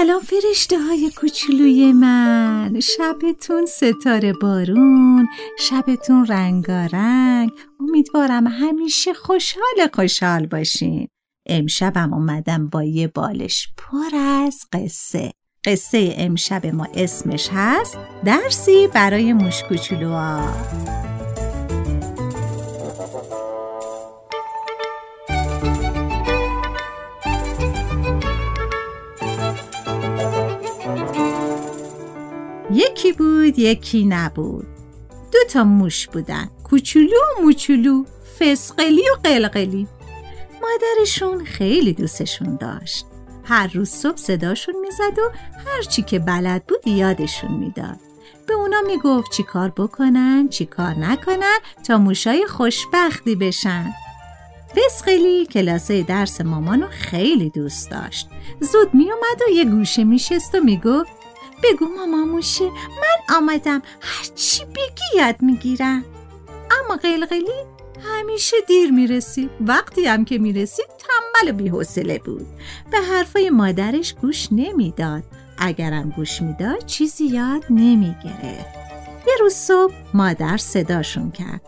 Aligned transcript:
سلام 0.00 0.20
فرشته 0.20 0.78
های 0.78 1.10
کوچولوی 1.10 1.92
من. 1.92 2.80
شبتون 2.80 3.66
ستاره 3.66 4.32
بارون 4.32 5.28
شبتون 5.58 6.26
رنگارنگ. 6.26 7.50
امیدوارم 7.80 8.46
همیشه 8.46 9.14
خوشحال 9.14 9.88
خوشحال 9.94 10.46
باشین. 10.46 11.08
امشبم 11.46 12.14
اومدم 12.14 12.68
با 12.68 12.82
یه 12.82 13.08
بالش 13.08 13.68
پر 13.76 14.16
از 14.16 14.64
قصه. 14.72 15.32
قصه 15.64 16.14
امشب 16.18 16.66
ما 16.66 16.86
اسمش 16.94 17.48
هست 17.52 17.98
درسی 18.24 18.88
برای 18.94 19.32
موش 19.32 19.62
کوچولوها. 19.62 21.15
یکی 32.86 33.12
بود 33.12 33.58
یکی 33.58 34.04
نبود. 34.04 34.66
دو 35.32 35.38
تا 35.50 35.64
موش 35.64 36.08
بودن 36.08 36.50
کوچولو 36.64 37.06
و 37.08 37.42
موچولو 37.42 38.04
فسقلی 38.38 39.02
و 39.02 39.16
قلقلی. 39.24 39.88
مادرشون 40.62 41.44
خیلی 41.44 41.92
دوستشون 41.92 42.56
داشت. 42.56 43.06
هر 43.44 43.70
روز 43.74 43.90
صبح 43.90 44.16
صداشون 44.16 44.74
می‌زد 44.80 45.18
و 45.18 45.30
هر 45.66 45.82
چی 45.82 46.02
که 46.02 46.18
بلد 46.18 46.66
بود 46.66 46.86
یادشون 46.86 47.52
می‌داد. 47.52 47.96
به 48.46 48.54
اونا 48.54 48.80
می‌گفت 48.86 49.32
چی 49.32 49.42
کار 49.42 49.72
بکنن 49.76 50.48
چی 50.48 50.66
کار 50.66 50.94
نکنن 50.94 51.58
تا 51.86 51.98
موشای 51.98 52.46
خوشبختی 52.46 53.36
بشن. 53.36 53.92
فسقلی 54.76 55.46
کلاسه 55.46 56.02
درس 56.02 56.40
مامانو 56.40 56.86
خیلی 56.90 57.50
دوست 57.50 57.90
داشت. 57.90 58.28
زود 58.60 58.94
میومد 58.94 59.40
و 59.48 59.52
یه 59.52 59.64
گوشه 59.64 60.04
میشست 60.04 60.54
و 60.54 60.60
می‌گفت 60.64 61.10
بگو 61.72 61.86
ماما 61.86 62.24
موشه 62.24 62.64
من 62.64 63.36
آمدم 63.36 63.82
هرچی 64.00 64.64
بگی 64.64 65.18
یاد 65.18 65.42
می‌گیرم. 65.42 66.04
اما 66.70 66.96
قلقلی 66.96 67.64
همیشه 68.04 68.56
دیر 68.66 68.90
می‌رسید 68.90 69.50
وقتی 69.60 70.06
هم 70.06 70.24
که 70.24 70.38
می‌رسید 70.38 70.86
تنبل 70.86 71.54
و 71.54 71.56
بیحوصله 71.56 72.18
بود. 72.18 72.46
به 72.90 72.98
حرفای 72.98 73.50
مادرش 73.50 74.14
گوش 74.14 74.48
نمی‌داد. 74.52 75.22
اگرم 75.58 76.10
گوش 76.16 76.42
می‌داد 76.42 76.86
چیزی 76.86 77.26
یاد 77.26 77.64
نمی‌گرفت. 77.70 78.76
یه 79.26 79.34
روز 79.40 79.54
صبح 79.54 79.94
مادر 80.14 80.56
صداشون 80.56 81.30
کرد. 81.30 81.60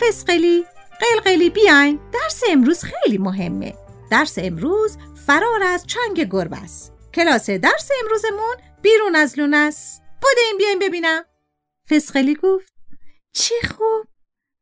فسقلی 0.00 0.64
قلقلی 1.00 1.50
بیاین. 1.50 1.98
درس 2.12 2.42
امروز 2.50 2.84
خیلی 2.84 3.18
مهمه. 3.18 3.74
درس 4.10 4.38
امروز 4.42 4.96
فرار 5.26 5.62
از 5.62 5.84
چنگ 5.86 6.28
گربه 6.30 6.56
است. 6.56 6.92
کلاس 7.18 7.50
درس 7.50 7.90
امروزمون 8.02 8.56
بیرون 8.82 9.16
از 9.16 9.38
لونه 9.38 9.56
است. 9.56 10.02
این 10.46 10.58
بیاین 10.58 10.78
ببینم. 10.78 11.24
فسقلی 11.90 12.34
گفت 12.34 12.72
چه 13.32 13.54
خوب؟ 13.76 14.06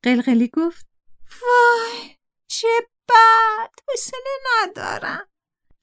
قلقلی 0.02 0.48
گفت 0.48 0.86
وای 1.42 2.16
چه 2.46 2.68
بد 3.08 3.70
حوصله 3.88 4.38
ندارم. 4.52 5.28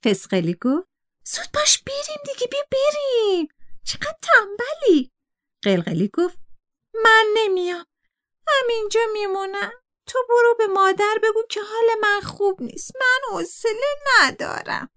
فسقلی 0.06 0.54
گفت 0.54 0.88
زود 1.26 1.52
باش 1.54 1.84
بریم 1.84 2.22
دیگه 2.26 2.48
بیا 2.48 2.64
بریم. 2.72 3.48
چقدر 3.86 4.18
تنبلی. 4.22 5.12
قلقلی 5.64 6.10
گفت 6.14 6.38
من 7.04 7.26
نمیام. 7.34 7.86
همینجا 8.48 9.02
میمونم. 9.14 9.72
تو 10.08 10.20
برو 10.30 10.56
به 10.58 10.68
مادر 10.68 11.20
بگو 11.24 11.44
که 11.50 11.62
حال 11.62 12.00
من 12.02 12.22
خوب 12.22 12.62
نیست. 12.62 12.92
من 12.96 13.38
حوصله 13.38 13.96
ندارم. 14.22 14.90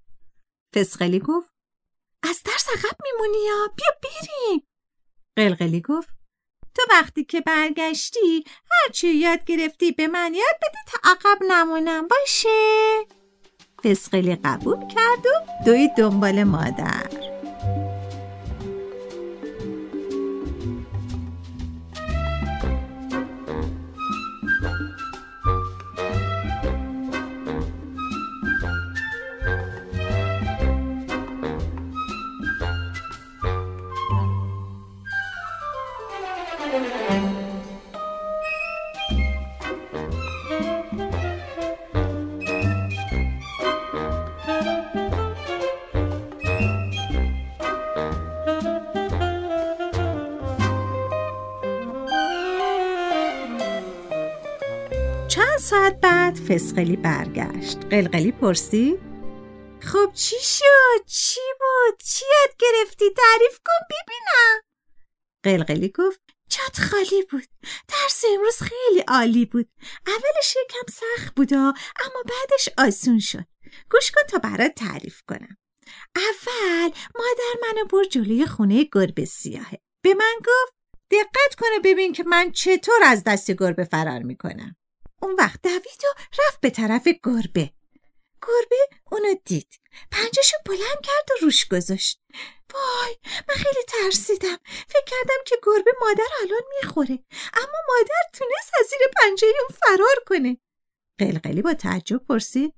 فسقلی 0.75 1.19
گفت 1.19 1.55
از 2.22 2.43
درس 2.44 2.69
عقب 2.69 2.97
میمونی 3.04 3.44
یا؟ 3.44 3.72
بیا 3.77 3.88
بریم 4.03 4.62
قلقلی 5.37 5.81
گفت 5.81 6.09
تو 6.75 6.82
وقتی 6.91 7.25
که 7.25 7.41
برگشتی 7.41 8.44
هرچی 8.71 9.09
یاد 9.09 9.44
گرفتی 9.44 9.93
به 9.93 10.06
من 10.09 10.34
یاد 10.34 10.56
بده 10.62 10.78
تا 10.87 11.10
عقب 11.10 11.38
نمونم. 11.49 12.09
باشه؟ 12.09 12.49
فسقلی 13.84 14.37
قبول 14.44 14.88
کرد 14.88 15.27
و 15.27 15.65
دوی 15.65 15.88
دنبال 15.99 16.44
مادر. 16.44 17.35
ساعت 55.71 56.00
بعد 56.00 56.37
فسقلی 56.37 56.97
برگشت. 56.97 57.78
قلقلی 57.91 58.32
پرسید 58.32 58.99
خب 59.82 60.12
چی 60.15 60.37
شد؟ 60.43 61.06
چی 61.06 61.41
بود؟ 61.60 62.00
چی 62.03 62.25
یاد 62.25 62.56
گرفتی؟ 62.59 63.04
تعریف 63.10 63.59
کن 63.66 63.87
ببینم 63.91 64.60
قلقلی 65.44 65.88
گفت 65.88 66.21
جات 66.50 66.81
خالی 66.81 67.22
بود. 67.31 67.49
درس 67.88 68.25
امروز 68.34 68.56
خیلی 68.56 69.00
عالی 69.09 69.47
بود. 69.47 69.69
اولش 70.06 70.56
یکم 70.65 70.93
سخت 70.93 71.34
بود 71.34 71.54
اما 71.54 72.22
بعدش 72.25 72.69
آسون 72.78 73.19
شد. 73.19 73.44
گوش 73.91 74.10
کن 74.10 74.22
تا 74.28 74.38
برات 74.38 74.75
تعریف 74.75 75.22
کنم. 75.28 75.57
اول 76.16 76.91
مادر 77.15 77.60
منو 77.62 77.84
بر 77.84 78.04
جلوی 78.10 78.47
خونه 78.47 78.89
گربه 78.92 79.24
سیاهه. 79.24 79.78
به 80.03 80.15
من 80.15 80.36
گفت 80.39 80.74
دقت 81.10 81.54
کنه 81.59 81.78
ببین 81.84 82.12
که 82.12 82.22
من 82.22 82.53
چطور 82.53 83.01
از 83.04 83.24
دست 83.24 83.51
گربه 83.51 83.84
فرار 83.84 84.22
می‌کنم. 84.22 84.77
اون 85.26 85.34
وقت 85.38 85.62
دوید 85.62 86.02
و 86.04 86.20
رفت 86.42 86.60
به 86.60 86.70
طرف 86.70 87.08
گربه. 87.08 87.72
گربه 88.42 88.88
اونو 89.10 89.34
دید. 89.44 89.80
پنجشو 90.10 90.56
بلند 90.66 91.00
کرد 91.02 91.30
و 91.30 91.44
روش 91.44 91.68
گذاشت. 91.68 92.20
وای 92.74 93.16
من 93.48 93.54
خیلی 93.54 93.84
ترسیدم. 93.88 94.58
فکر 94.88 95.04
کردم 95.06 95.44
که 95.46 95.56
گربه 95.62 95.92
مادر 96.00 96.28
الان 96.42 96.62
می‌خوره. 96.82 97.18
اما 97.54 97.78
مادر 97.88 98.22
تونست 98.32 98.72
از 98.80 98.86
زیر 98.86 98.98
پنجه 99.16 99.46
اون 99.46 99.78
فرار 99.80 100.24
کنه. 100.26 100.56
قلقلی 101.18 101.62
با 101.62 101.74
تعجب 101.74 102.26
پرسید. 102.28 102.74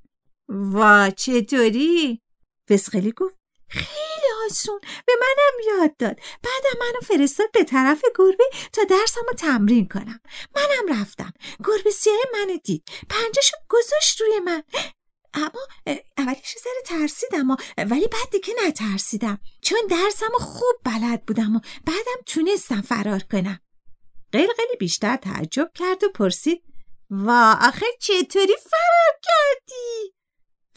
وا 0.48 1.10
چطوری؟ 1.10 2.22
فسقلی 2.70 3.12
گفت 3.12 3.38
خیلی 3.68 4.27
آسون 4.50 4.80
به 5.06 5.12
منم 5.20 5.78
یاد 5.78 5.96
داد. 5.96 6.20
بعدم 6.42 6.78
منو 6.80 7.00
فرستاد 7.00 7.50
به 7.52 7.64
طرف 7.64 8.02
گربه 8.18 8.44
تا 8.72 8.84
درسمو 8.84 9.32
تمرین 9.38 9.88
کنم. 9.88 10.20
منم 10.56 11.00
رفتم. 11.00 11.32
گربه 11.64 11.90
سیاه 11.90 12.16
منو 12.32 12.56
دید. 12.56 12.84
پنجهشو 13.10 13.56
گذاشت 13.68 14.20
روی 14.20 14.40
من. 14.40 14.62
اما 15.34 15.68
اولیش 16.18 16.56
ذره 16.64 16.82
ترسیدم 16.86 17.56
ولی 17.78 18.08
بعد 18.08 18.30
دیگه 18.32 18.54
نترسیدم. 18.66 19.38
چون 19.62 19.78
درسم 19.90 20.32
خوب 20.40 20.76
بلد 20.84 21.24
بودم 21.26 21.56
و 21.56 21.60
بعدم 21.86 22.22
تونستم 22.26 22.80
فرار 22.82 23.22
کنم. 23.32 23.60
قلقلی 24.32 24.76
بیشتر 24.78 25.16
تعجب 25.16 25.70
کرد 25.74 26.04
و 26.04 26.08
پرسید 26.08 26.62
وا 27.10 27.58
آخه 27.60 27.86
چطوری 28.00 28.56
فرار 28.56 29.20
کردی؟ 29.22 30.17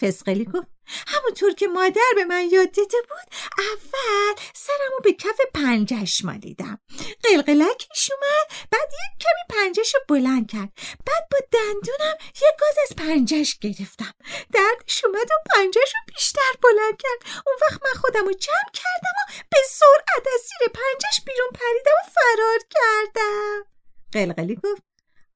فسقلی 0.01 0.45
گفت 0.45 0.67
همونطور 1.07 1.53
که 1.53 1.67
مادر 1.67 2.11
به 2.15 2.25
من 2.25 2.49
یاد 2.51 2.71
دیده 2.71 2.97
بود 3.09 3.35
اول 3.57 4.43
سرمو 4.53 4.99
به 5.03 5.13
کف 5.13 5.39
پنجش 5.53 6.25
مالیدم. 6.25 6.79
قلقلکش 7.23 8.11
اومد 8.11 8.67
بعد 8.71 8.89
یک 8.93 9.25
کمی 9.25 9.57
پنجش 9.57 9.95
بلند 10.09 10.51
کرد. 10.51 10.69
بعد 11.05 11.29
با 11.31 11.37
دندونم 11.51 12.15
یک 12.35 12.59
گاز 12.59 12.75
از 12.89 12.95
پنجش 12.95 13.57
گرفتم. 13.59 14.13
دردش 14.53 15.05
اومد 15.05 15.27
و 15.31 15.49
پنجش 15.55 15.93
رو 15.95 16.13
بیشتر 16.13 16.51
بلند 16.63 16.97
کرد. 16.99 17.43
اون 17.47 17.55
وقت 17.61 17.81
من 17.85 18.01
خودم 18.01 18.25
رو 18.25 18.33
جمع 18.33 18.71
کردم 18.73 19.15
و 19.17 19.33
به 19.49 19.57
سرعت 19.69 20.27
از 20.35 20.41
زیر 20.41 20.67
پنجش 20.67 21.25
بیرون 21.25 21.49
پریدم 21.53 21.97
و 22.01 22.09
فرار 22.11 22.59
کردم. 22.69 23.63
قلقلی 24.11 24.55
گفت 24.55 24.83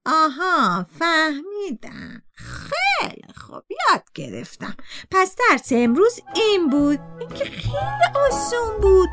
آها 0.06 0.86
فهمیدم. 0.98 2.25
خیلی 2.36 3.32
خوب 3.36 3.62
یاد 3.70 4.02
گرفتم. 4.14 4.76
پس 5.10 5.36
درس 5.36 5.72
امروز 5.72 6.20
این 6.34 6.70
بود. 6.70 7.00
اینکه 7.20 7.44
خیلی 7.44 8.26
آسون 8.26 8.80
بود. 8.80 9.08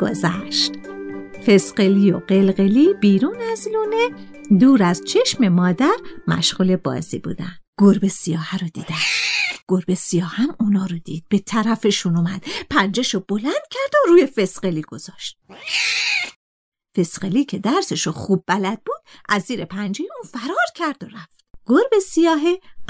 گذشت. 0.00 0.72
فسقلی 1.46 2.12
و 2.12 2.18
قلقلی 2.18 2.94
بیرون 2.94 3.40
از 3.52 3.68
لونه 3.72 4.08
دور 4.60 4.82
از 4.82 5.02
چشم 5.04 5.48
مادر 5.48 5.96
مشغول 6.28 6.76
بازی 6.76 7.18
بودن. 7.18 7.52
گربه 7.80 8.08
سیاه 8.08 8.58
رو 8.58 8.68
دیدن. 8.74 8.94
گربه 9.68 9.94
سیاه 9.94 10.34
هم 10.34 10.56
اونا 10.60 10.86
رو 10.86 10.98
دید. 10.98 11.24
به 11.28 11.38
طرفشون 11.38 12.16
اومد. 12.16 12.44
پنجشو 12.70 13.20
بلند 13.20 13.64
کرد 13.70 13.94
و 13.94 14.08
روی 14.08 14.26
فسقلی 14.26 14.82
گذاشت. 14.82 15.38
فسقلی 16.96 17.44
که 17.44 17.58
درسشو 17.58 18.12
خوب 18.12 18.44
بلد 18.46 18.82
بود 18.84 19.00
از 19.28 19.42
زیر 19.42 19.64
پنجه 19.64 20.04
اون 20.04 20.30
فرار 20.42 20.66
کرد 20.74 21.04
و 21.04 21.06
رفت. 21.06 21.40
گربه 21.66 22.00
سیاه 22.00 22.40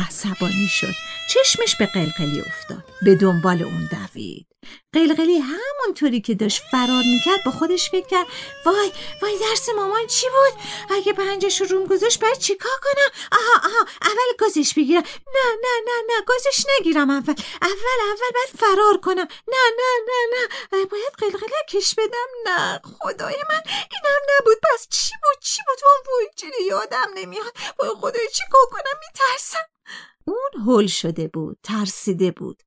عصبانی 0.06 0.69
شد. 0.69 0.94
چشمش 1.31 1.76
به 1.76 1.87
قلقلی 1.87 2.41
افتاد. 2.41 2.85
به 3.02 3.14
دنبال 3.14 3.62
اون 3.62 3.88
دوید. 3.93 4.47
قلقلی 4.93 5.38
همونطوری 5.38 6.20
که 6.20 6.35
داشت 6.35 6.62
فرار 6.70 7.02
می‌کرد 7.02 7.44
با 7.44 7.52
خودش 7.52 7.91
فکر 7.91 8.06
کرد 8.06 8.26
وای 8.67 8.93
وای 9.23 9.38
درس 9.38 9.69
مامان 9.69 10.06
چی 10.06 10.26
بود؟ 10.26 10.62
اگه 10.97 11.12
پنجش 11.12 11.61
رو 11.61 11.67
روم 11.67 11.87
گذاشت 11.87 12.20
باید 12.20 12.38
چیکار 12.38 12.79
کنم؟ 12.82 13.11
آها 13.32 13.69
آها 13.69 13.87
اول 14.02 14.37
گازش 14.38 14.75
بگیرم. 14.75 15.02
نه 15.35 15.49
نه 15.62 15.75
نه 15.87 16.14
نه 16.14 16.25
گازش 16.26 16.67
نگیرم 16.79 17.11
اول. 17.11 17.35
اول 17.62 17.99
اول 18.11 18.31
باید 18.35 18.56
فرار 18.58 18.97
کنم. 19.02 19.29
نه 19.49 19.64
نه 19.79 19.93
نه 20.08 20.49
نه. 20.73 20.85
باید 20.85 21.12
قلقله 21.19 21.56
کش 21.69 21.94
بدم. 21.94 22.29
نه 22.47 22.81
خدای 22.99 23.37
من 23.49 23.62
اینم 23.67 24.20
نبود. 24.38 24.58
پس 24.62 24.88
چی 24.91 25.12
بود 25.23 25.43
چی 25.43 25.62
بود؟ 25.67 25.79
اون 25.85 26.00
وای 26.06 26.67
یادم 26.67 27.11
نمیاد. 27.14 27.52
وای 27.79 27.91
خدای 28.00 28.29
چیکار 28.35 28.67
کنم؟ 28.70 29.00
میترسم. 29.00 29.70
هل 30.67 30.87
شده 30.87 31.29
بود 31.29 31.59
ترسیده 31.62 32.31
بود. 32.31 32.62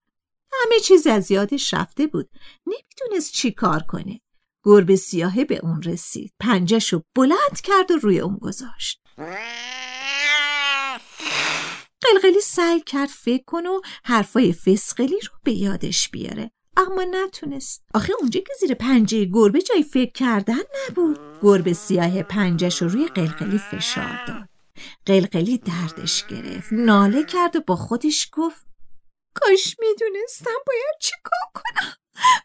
همه 0.51 0.79
چیز 0.79 1.07
از 1.07 1.31
یادش 1.31 1.73
رفته 1.73 2.07
بود. 2.07 2.29
نمی‌دونست 2.67 3.31
چی 3.31 3.51
کار 3.51 3.83
کنه. 3.87 4.21
گربه 4.63 4.95
سیاهه 4.95 5.45
به 5.45 5.59
اون 5.63 5.81
رسید. 5.81 6.33
پنجهشو 6.39 7.01
بلند 7.15 7.61
کرد 7.63 7.91
و 7.91 7.97
روی 7.97 8.19
اون 8.19 8.37
گذاشت. 8.37 9.01
قلقلی 12.01 12.41
سعی 12.43 12.81
کرد 12.81 13.09
فکر 13.09 13.43
کنه 13.47 13.69
و 13.69 13.81
حرفای 14.03 14.53
فسقلی 14.53 15.19
رو 15.19 15.29
به 15.43 15.51
یادش 15.51 16.09
بیاره. 16.09 16.51
اما 16.77 17.03
نتونست. 17.11 17.83
آخه 17.93 18.13
اونجا 18.19 18.39
که 18.39 18.53
زیر 18.59 18.73
پنجه 18.73 19.25
گربه 19.25 19.61
جای 19.61 19.83
فکر 19.83 20.11
کردن 20.11 20.63
نبود. 20.89 21.19
گربه 21.41 21.73
سیاه 21.73 22.23
پنجهش 22.23 22.81
رو 22.81 22.87
روی 22.87 23.07
قلقلی 23.07 23.57
فشار 23.57 24.25
داد. 24.27 24.49
قلقلی 25.05 25.57
دردش 25.57 26.25
گرفت. 26.25 26.69
ناله 26.71 27.23
کرد 27.23 27.55
و 27.55 27.61
با 27.61 27.75
خودش 27.75 28.29
گفت 28.33 28.65
کاش 29.35 29.75
می‌دونستم 29.79 30.59
باید 30.67 30.95
چی 31.01 31.15
کار 31.23 31.63
کنم. 31.63 31.95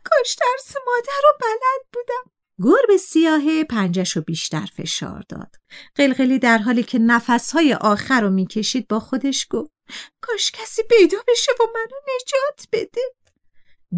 کاش 0.04 0.36
درس 0.40 0.76
مادر 0.86 1.20
رو 1.22 1.38
بلد 1.40 1.86
بودم. 1.92 2.32
گربه 2.62 2.96
سیاه 2.96 3.64
پنجش 3.64 4.16
رو 4.16 4.22
بیشتر 4.22 4.68
فشار 4.76 5.24
داد. 5.28 5.56
قلقلی 5.94 6.38
در 6.38 6.58
حالی 6.58 6.82
که 6.82 6.98
نفسهای 6.98 7.74
آخر 7.74 8.20
رو 8.20 8.30
می‌کشید 8.30 8.88
با 8.88 9.00
خودش 9.00 9.46
گفت 9.50 9.70
کاش 10.20 10.52
کسی 10.52 10.82
پیدا 10.82 11.18
بشه 11.28 11.52
و 11.60 11.64
منو 11.74 12.14
نجات 12.16 12.68
بده. 12.72 13.00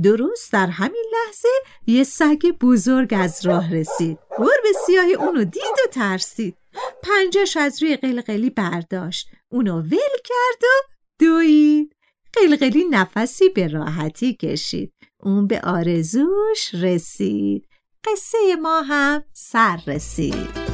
درست 0.02 0.52
در 0.52 0.66
همین 0.66 1.04
لحظه 1.12 1.48
یه 1.86 2.04
سگ 2.04 2.46
بزرگ 2.60 3.14
از 3.16 3.46
راه 3.46 3.74
رسید. 3.74 4.18
گربه 4.38 4.72
سیاه 4.86 5.04
اونو 5.04 5.44
دید 5.44 5.78
و 5.84 5.88
ترسید. 5.92 6.56
پنجش 7.02 7.56
از 7.56 7.82
روی 7.82 7.96
قلقلی 7.96 8.50
برداشت. 8.50 9.28
اونو 9.48 9.80
ول 9.80 10.18
کرد 10.24 10.62
و 10.62 10.92
دوید. 11.18 11.96
قلقلی 12.32 12.84
نفسی 12.84 13.48
به 13.48 13.68
راحتی 13.68 14.34
کشید. 14.34 14.92
اون 15.20 15.46
به 15.46 15.60
آرزوش 15.60 16.74
رسید. 16.74 17.68
قصه 18.04 18.56
ما 18.62 18.82
هم 18.82 19.24
سر 19.32 19.80
رسید. 19.86 20.69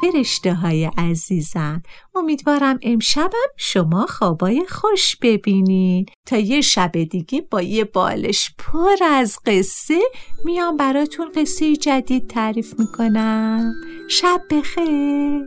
فرشته 0.00 0.54
های 0.54 0.84
عزیزم. 0.98 1.82
امیدوارم 2.14 2.78
امشبم 2.82 3.50
شما 3.56 4.06
خوابای 4.06 4.66
خوش 4.68 5.16
ببینین. 5.16 6.06
تا 6.26 6.36
یه 6.36 6.60
شب 6.60 6.92
دیگه 6.92 7.40
با 7.50 7.62
یه 7.62 7.84
بالش 7.84 8.50
پر 8.58 9.04
از 9.04 9.38
قصه 9.46 10.00
میام 10.44 10.76
براتون 10.76 11.32
قصه 11.34 11.76
جدید 11.76 12.26
تعریف 12.26 12.74
می‌کنم. 12.78 13.72
شب 14.08 14.42
بخیر. 14.50 15.46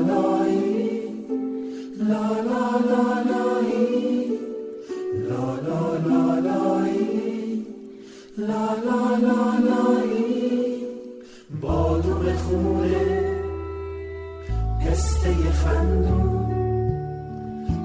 خونه 12.51 13.07
پسته 14.79 15.51
خندون 15.51 16.51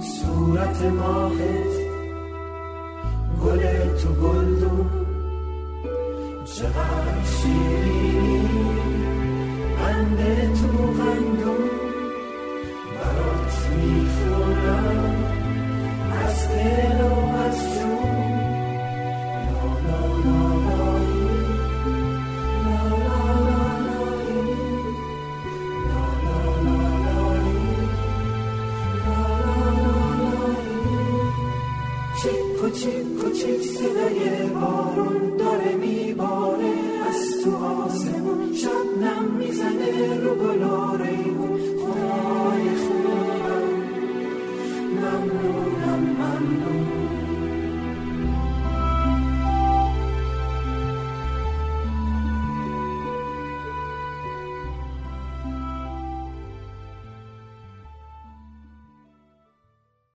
صورت 0.00 0.82
ماهت 0.82 1.75
گل 3.42 3.62
تو 4.02 4.08
گلدون. 4.08 4.90
چقدر 6.44 7.25
شیرینی 7.25 8.49
قند 9.78 10.18
تو 10.58 10.73
قندون 10.99 11.70
برات 12.94 13.56
می‌خورم 13.76 15.14
از 16.25 16.49
دل 16.49 16.96
Lord. 40.59 40.96